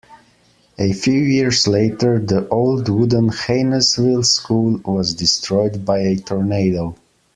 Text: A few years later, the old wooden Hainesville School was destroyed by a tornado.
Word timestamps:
A 0.79 0.93
few 0.93 1.21
years 1.21 1.67
later, 1.67 2.17
the 2.17 2.47
old 2.49 2.89
wooden 2.89 3.29
Hainesville 3.29 4.23
School 4.25 4.81
was 4.83 5.13
destroyed 5.13 5.85
by 5.85 5.99
a 5.99 6.15
tornado. 6.17 6.95